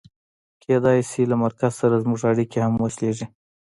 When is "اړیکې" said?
2.31-2.59